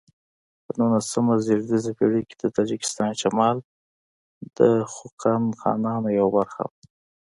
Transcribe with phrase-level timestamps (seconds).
[0.63, 3.57] په نولسمه زېږدیزه پیړۍ کې د تاجکستان شمال
[4.57, 4.59] د
[4.93, 6.71] خوقند خانانو یوه برخه و.